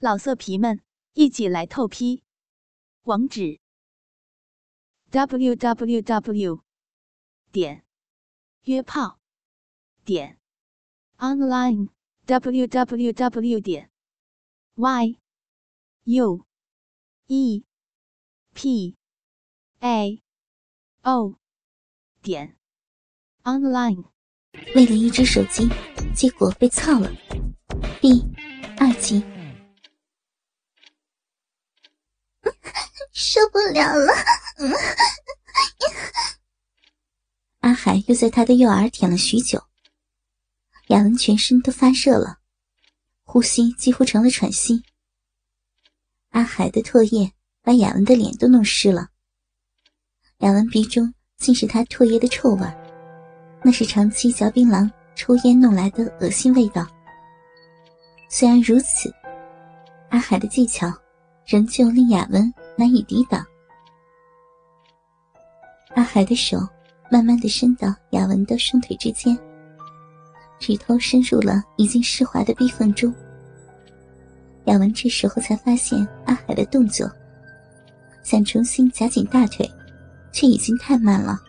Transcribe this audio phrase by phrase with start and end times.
[0.00, 0.80] 老色皮们，
[1.14, 2.22] 一起来透批！
[3.02, 3.58] 网址
[5.10, 6.62] ：w w w
[7.50, 7.84] 点
[8.62, 9.18] 约炮
[10.04, 10.38] 点
[11.16, 11.88] online
[12.26, 13.90] w w w 点
[14.76, 15.18] y
[16.04, 16.46] u
[17.26, 17.64] e
[18.54, 18.96] p
[19.80, 20.22] a
[21.02, 21.34] o
[22.22, 22.56] 点
[23.42, 24.04] online。
[24.76, 25.68] 为了一只手机，
[26.14, 27.10] 结果被操了。
[28.00, 28.22] 第
[28.78, 29.37] 二集。
[33.20, 34.12] 受不了了！
[37.58, 39.60] 阿海又在他的右耳舔了许久，
[40.86, 42.38] 雅文全身都发热了，
[43.24, 44.84] 呼吸几乎成了喘息。
[46.30, 49.08] 阿海的唾液把雅文的脸都弄湿了，
[50.38, 52.72] 雅文鼻中尽是他唾液的臭味，
[53.64, 56.86] 那是长期嚼槟榔、抽烟弄来的恶心味道。
[58.30, 59.12] 虽然如此，
[60.10, 60.86] 阿海的技巧
[61.44, 62.54] 仍旧令雅文。
[62.78, 63.44] 难以抵挡。
[65.96, 66.56] 阿海的手
[67.10, 69.36] 慢慢的伸到雅文的双腿之间，
[70.60, 73.12] 指头伸入了已经湿滑的逼缝中。
[74.66, 77.10] 雅文这时候才发现阿海的动作，
[78.22, 79.68] 想重新夹紧大腿，
[80.30, 81.40] 却已经太慢了。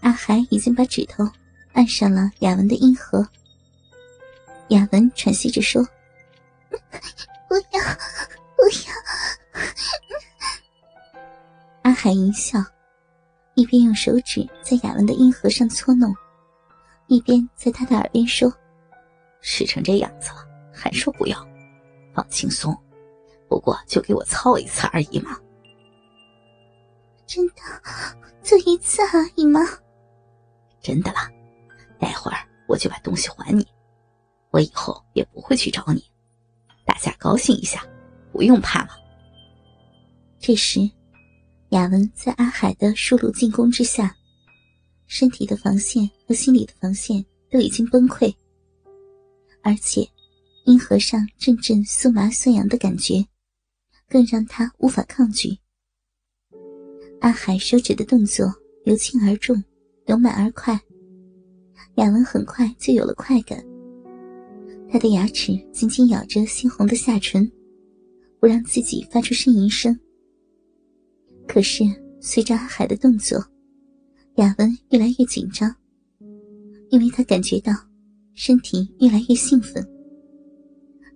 [0.00, 1.28] 阿海已经把指头
[1.72, 3.26] 按上了雅文的阴核。
[4.68, 5.86] 雅文喘息着说
[12.04, 12.62] ：“海一笑，
[13.54, 16.14] 一边用手指在雅文的阴核上搓弄，
[17.06, 18.52] 一边在他的耳边说
[19.40, 21.48] ：“湿成这样子了，还说不要？
[22.12, 22.76] 放轻松，
[23.48, 25.38] 不过就给我操一次而已嘛。
[27.24, 27.62] ”“真的，
[28.42, 29.60] 就一次而已吗
[30.82, 31.30] ？”“真的啦，
[31.98, 32.36] 待会儿
[32.68, 33.66] 我就把东西还你，
[34.50, 36.04] 我以后也不会去找你，
[36.84, 37.82] 大家高兴一下，
[38.30, 38.90] 不用怕了。”
[40.38, 40.80] 这时。
[41.74, 44.14] 雅文在阿海的数路进攻之下，
[45.08, 48.32] 身体的防线和心理的防线都已经崩溃，
[49.60, 50.08] 而且
[50.66, 53.26] 阴核上阵阵酥麻酸痒的感觉，
[54.08, 55.58] 更让他无法抗拒。
[57.20, 59.60] 阿海手指的动作由轻而重，
[60.06, 60.80] 由慢而快，
[61.96, 63.60] 雅文很快就有了快感。
[64.88, 67.50] 他的牙齿紧紧咬着猩红的下唇，
[68.38, 69.98] 不让自己发出呻吟声。
[71.46, 71.84] 可是，
[72.20, 73.38] 随着阿海的动作，
[74.36, 75.74] 雅文越来越紧张，
[76.90, 77.72] 因为他感觉到
[78.34, 79.86] 身体越来越兴奋。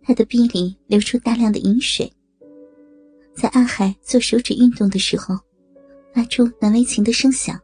[0.03, 2.11] 他的鼻里流出大量的饮水，
[3.34, 5.37] 在阿海做手指运动的时候，
[6.15, 7.59] 发出难为情的声响。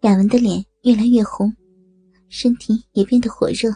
[0.00, 1.54] 雅文的脸越来越红，
[2.28, 3.70] 身体也变得火热。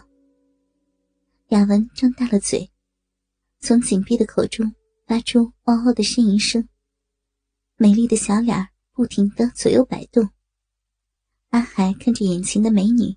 [1.48, 2.70] 雅文张大了嘴，
[3.60, 4.72] 从紧闭的口中
[5.06, 6.66] 发出嗷嗷的呻吟声。
[7.82, 10.28] 美丽的小脸不停的左右摆动，
[11.48, 13.16] 阿海看着眼前的美女，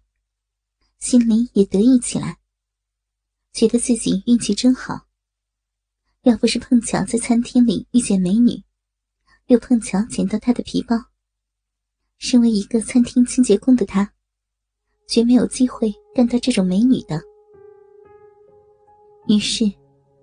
[1.00, 2.38] 心里也得意起来，
[3.52, 5.06] 觉得自己运气真好。
[6.22, 8.64] 要不是碰巧在餐厅里遇见美女，
[9.48, 10.96] 又碰巧捡到她的皮包，
[12.18, 14.14] 身为一个餐厅清洁工的他，
[15.10, 17.22] 绝没有机会干到这种美女的。
[19.28, 19.70] 于是，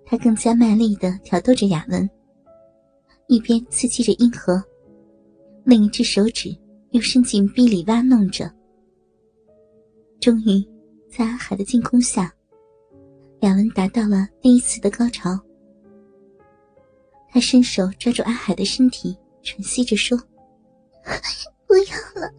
[0.03, 2.09] 他更加卖力的挑逗着雅文。
[3.31, 4.61] 一边刺激着阴核，
[5.63, 6.53] 另一只手指
[6.89, 8.51] 又伸进壁里挖弄着。
[10.19, 10.61] 终于，
[11.09, 12.29] 在阿海的进攻下，
[13.39, 15.39] 雅文达到了第一次的高潮。
[17.29, 20.17] 他伸手抓住阿海的身体，喘息着说
[21.65, 22.29] ：“不要了，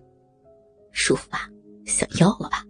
[0.90, 1.48] 舒服吧？
[1.86, 2.66] 想要了吧？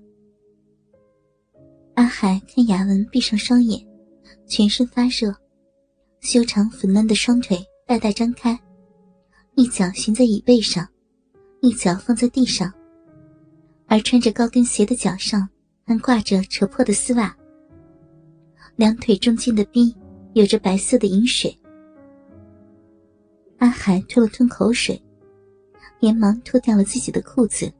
[1.97, 3.83] 阿海看雅文闭上双眼，
[4.45, 5.35] 全身发热，
[6.19, 8.55] 修长粉嫩的双腿大大张开，
[9.55, 10.87] 一脚悬在椅背上，
[11.59, 12.71] 一脚放在地上，
[13.87, 15.49] 而穿着高跟鞋的脚上
[15.85, 17.35] 还挂着扯破的丝袜。
[18.75, 19.91] 两腿中间的逼
[20.33, 21.51] 有着白色的饮水。
[23.57, 25.03] 阿海吞了吞口水，
[25.99, 27.73] 连忙脱掉了自己的裤子，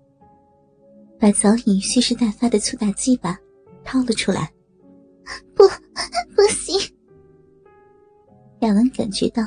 [1.19, 3.39] 把早已蓄势待发的粗大鸡巴。
[3.87, 4.53] 掏了出来，
[5.55, 5.63] 不，
[6.35, 6.77] 不行。
[8.59, 9.41] 雅文感觉到，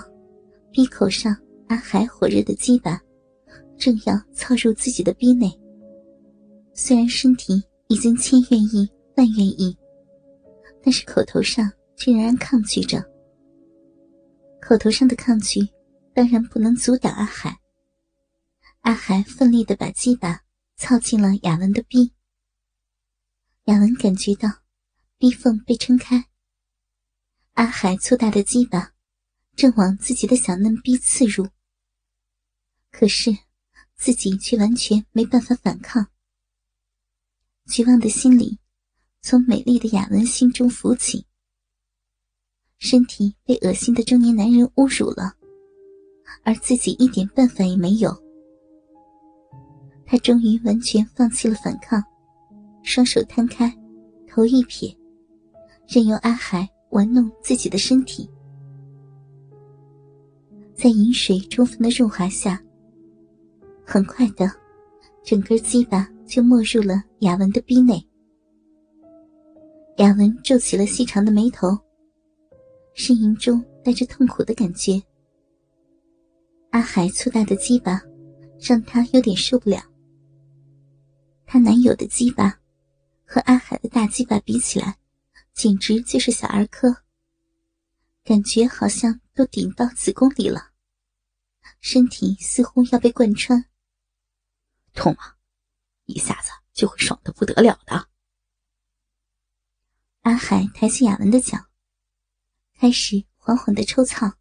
[0.73, 1.37] 鼻口上
[1.69, 2.99] 阿海火热的鸡巴，
[3.77, 5.53] 正要操入自己的鼻内。
[6.73, 9.77] 虽然身体已经千愿意万愿意，
[10.83, 13.05] 但是口头上却仍然抗拒着。
[14.59, 15.61] 口头上的抗拒，
[16.15, 17.55] 当然不能阻挡阿海。
[18.81, 20.41] 阿海奋力的把鸡巴
[20.79, 22.11] 操进了雅文的鼻。
[23.71, 24.49] 雅文感觉到
[25.17, 26.25] 逼缝被撑开，
[27.53, 28.95] 阿海粗大的鸡巴
[29.55, 31.47] 正往自己的小嫩逼刺入，
[32.91, 33.31] 可是
[33.95, 36.05] 自己却完全没办法反抗。
[37.69, 38.59] 绝望的心理
[39.23, 41.25] 从美丽的雅文心中浮起，
[42.79, 45.37] 身体被恶心的中年男人侮辱了，
[46.43, 48.11] 而自己一点办法也没有。
[50.05, 52.03] 他终于完全放弃了反抗。
[52.83, 53.73] 双手摊开，
[54.27, 54.95] 头一撇，
[55.87, 58.29] 任由阿海玩弄自己的身体。
[60.75, 62.61] 在饮水充分的润滑下，
[63.85, 64.51] 很快的，
[65.23, 68.05] 整根鸡巴就没入了雅文的逼内。
[69.99, 71.69] 雅文皱起了细长的眉头，
[72.97, 75.01] 呻吟中带着痛苦的感觉。
[76.71, 78.01] 阿海粗大的鸡巴
[78.59, 79.79] 让他有点受不了。
[81.45, 82.60] 他男友的鸡巴。
[83.33, 84.99] 和阿海的大鸡巴比起来，
[85.53, 87.05] 简直就是小儿科。
[88.25, 90.73] 感觉好像都顶到子宫里了，
[91.81, 93.67] 身体似乎要被贯穿。
[94.95, 95.37] 痛吗？
[96.07, 98.09] 一下子就会爽的不得了的。
[100.23, 101.67] 阿海抬起雅文的脚，
[102.81, 104.33] 开始缓缓的抽草。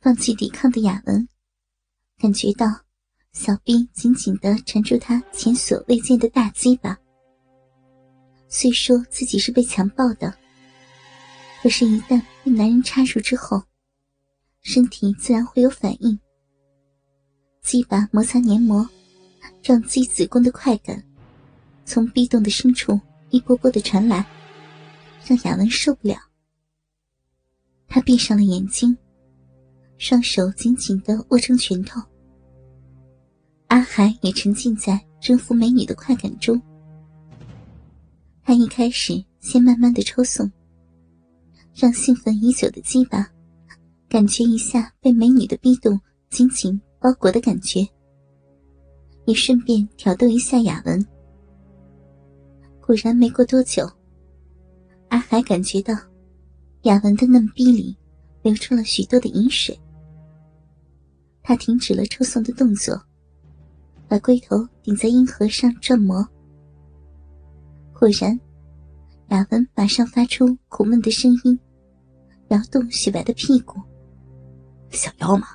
[0.00, 1.28] 放弃抵抗的雅文，
[2.18, 2.85] 感觉到。
[3.36, 6.98] 小兵紧紧的缠住他前所未见的大鸡巴。
[8.48, 10.34] 虽说自己是被强暴的，
[11.62, 13.62] 可是，一旦被男人插入之后，
[14.62, 16.18] 身体自然会有反应。
[17.60, 18.88] 鸡巴摩擦黏膜，
[19.62, 21.04] 撞击子宫的快感，
[21.84, 22.98] 从壁洞的深处
[23.28, 24.24] 一波波的传来，
[25.26, 26.16] 让雅文受不了。
[27.86, 28.96] 他闭上了眼睛，
[29.98, 32.00] 双手紧紧的握成拳头。
[33.68, 36.60] 阿海也沉浸在征服美女的快感中。
[38.42, 40.50] 他一开始先慢慢的抽送，
[41.74, 43.28] 让兴奋已久的鸡巴
[44.08, 47.86] 感觉一下被美女的逼动紧紧包裹的感觉，
[49.24, 51.04] 也顺便挑逗一下雅文。
[52.80, 53.90] 果然，没过多久，
[55.08, 55.92] 阿海感觉到
[56.82, 57.96] 雅文的嫩逼里
[58.42, 59.76] 流出了许多的饮水。
[61.42, 63.00] 他停止了抽送的动作。
[64.08, 66.26] 把龟头顶在阴核上转磨，
[67.92, 68.38] 果然，
[69.28, 71.58] 雅文马上发出苦闷的声音，
[72.48, 73.80] 摇动雪白的屁股。
[74.90, 75.48] 想要吗？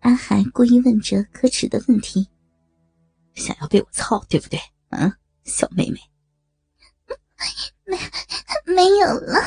[0.00, 2.28] 阿海故意问着可耻的问题。
[3.34, 4.58] 想要被我操，对不对？
[4.90, 5.12] 嗯，
[5.44, 5.98] 小妹妹。
[7.84, 7.96] 没，
[8.74, 9.40] 没有了。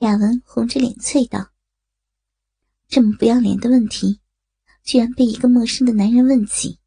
[0.00, 1.50] 雅文红着脸啐道
[2.88, 4.20] ：“这么不要脸的问题。”
[4.86, 6.78] 居然被一个陌生的男人问起，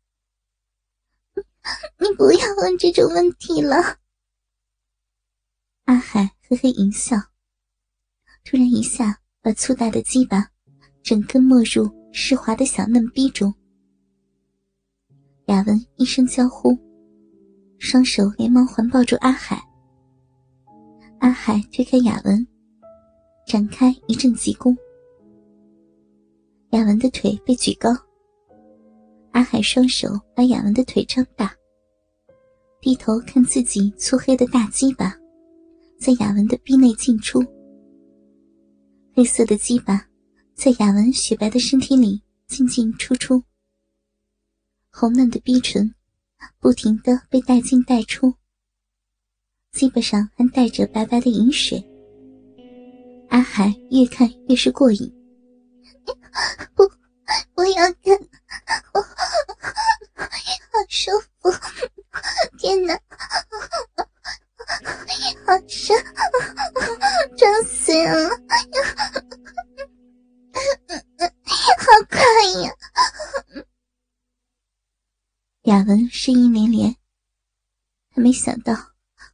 [2.00, 3.98] 你不要问这种问题了。
[5.84, 7.18] 阿海嘿嘿一笑，
[8.46, 10.48] 突然一下把粗大的鸡巴
[11.04, 13.54] 整根没入湿滑的小嫩逼中。
[15.48, 16.80] 雅文一声娇呼，
[17.80, 19.62] 双手连忙环抱住阿海。
[21.20, 22.48] 阿海推开雅文，
[23.46, 24.74] 展开一阵急攻。
[26.72, 27.90] 雅文的腿被举高，
[29.32, 31.52] 阿海双手把雅文的腿张大，
[32.80, 35.12] 低头看自己粗黑的大鸡巴，
[36.00, 37.44] 在雅文的逼内进出。
[39.16, 40.06] 黑色的鸡巴
[40.54, 43.42] 在雅文雪白的身体里进进出出，
[44.92, 45.92] 红嫩的逼唇
[46.60, 48.32] 不停的被带进带出，
[49.72, 51.84] 鸡巴上还带着白白的饮水。
[53.30, 55.12] 阿海越看越是过瘾。
[56.76, 56.88] 不，
[57.54, 58.18] 不要看，
[58.94, 59.10] 我好
[60.88, 61.50] 舒服！
[62.58, 63.00] 天哪，
[65.46, 65.96] 好深，
[67.38, 68.30] 胀死人了！
[71.78, 72.20] 好快
[72.62, 72.72] 呀！
[75.64, 76.96] 雅文声音连连，
[78.12, 78.74] 他没想到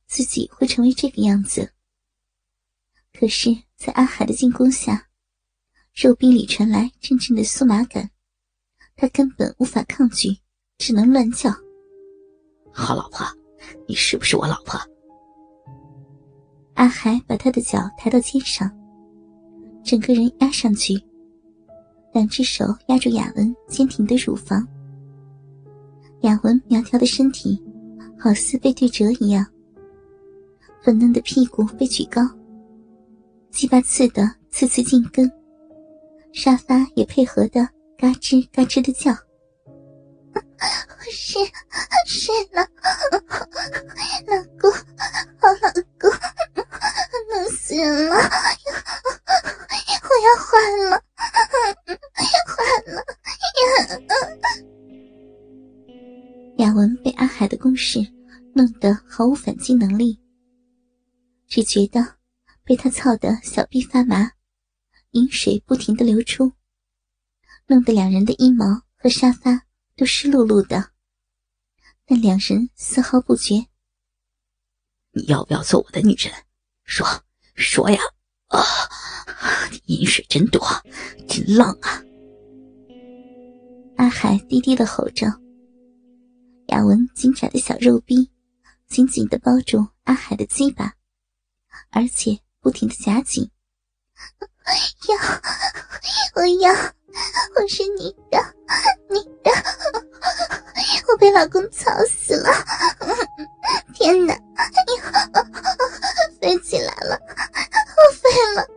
[0.08, 1.74] 自己会成为这个样子，
[3.14, 5.05] 可是，在阿海的进攻下。
[5.96, 8.10] 肉壁里传来阵阵的酥麻感，
[8.98, 10.28] 他根本无法抗拒，
[10.78, 11.50] 只能乱叫
[12.70, 13.26] ：“好老婆，
[13.88, 14.78] 你是不是我老婆？”
[16.76, 18.70] 阿海把他的脚抬到肩上，
[19.86, 21.02] 整个人压上去，
[22.14, 24.68] 两只手压住雅文坚挺的乳房。
[26.24, 27.58] 雅文苗条的身体
[28.20, 29.46] 好似被对折一样，
[30.82, 32.22] 粉嫩的屁股被举高，
[33.50, 35.32] 鸡巴刺的次次进根。
[36.36, 39.12] 沙发也配合的嘎吱嘎吱的叫。
[41.10, 41.40] 是
[42.06, 42.62] 是了，
[44.28, 44.70] 老公，
[45.40, 46.12] 好老公，
[47.32, 48.20] 弄死人了，我
[50.22, 51.02] 要换了，
[52.48, 52.58] 换
[52.94, 53.02] 了。
[56.58, 58.00] 雅文被阿海的攻势
[58.54, 60.20] 弄得毫无反击能力，
[61.48, 62.06] 只觉得
[62.66, 64.30] 被他操的小臂发麻，
[65.16, 66.52] 饮水不停的流出，
[67.68, 68.66] 弄得两人的衣毛
[68.98, 70.92] 和沙发都湿漉漉的。
[72.06, 73.56] 但两人丝毫不觉。
[75.12, 76.34] 你要不要做我的女人？
[76.84, 77.08] 说
[77.56, 77.98] 说呀！
[78.48, 78.62] 啊，
[79.72, 80.62] 你饮水真多，
[81.30, 82.04] 真浪啊！
[83.96, 85.28] 阿海低低的吼着。
[86.68, 88.30] 雅文紧窄的小肉臂
[88.88, 90.94] 紧紧的包住阿海的鸡巴，
[91.90, 93.50] 而且不停的夹紧。
[95.08, 95.16] 要，
[96.36, 96.74] 我要，
[97.56, 98.38] 我是你的，
[99.10, 99.52] 你的。
[101.08, 102.50] 我被老公操死了！
[103.94, 104.36] 天哪，
[106.42, 107.20] 飞起来了，
[107.96, 108.68] 我飞了！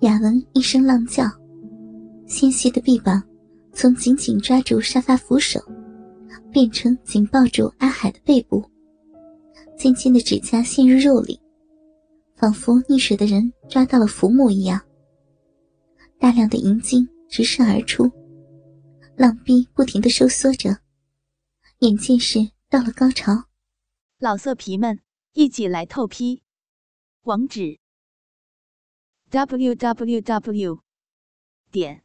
[0.00, 1.24] 雅文一声浪叫，
[2.26, 3.22] 纤细的臂膀
[3.74, 5.60] 从紧紧抓住沙发扶手，
[6.52, 8.64] 变成紧抱住阿海的背部，
[9.76, 11.38] 尖尖的指甲陷入肉里，
[12.40, 14.80] 仿佛溺水的人抓到了浮木一样。
[16.18, 18.10] 大量的银精直射而出。
[19.14, 20.80] 浪逼不停的收缩着，
[21.80, 22.38] 眼见是
[22.70, 23.50] 到了高潮。
[24.18, 25.00] 老色皮们
[25.34, 26.42] 一起来透批，
[27.24, 27.78] 网址
[29.28, 30.80] ：w w w
[31.70, 32.02] 点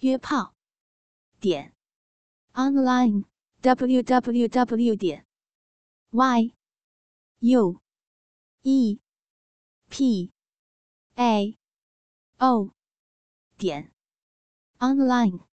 [0.00, 0.54] 约炮
[1.40, 1.72] 点
[2.52, 3.24] online
[3.62, 5.24] w w w 点
[6.10, 6.52] y
[7.38, 7.80] u
[8.60, 9.00] e
[9.88, 10.30] p
[11.16, 11.56] a
[12.38, 12.70] o
[13.56, 13.92] 点
[14.80, 15.55] online。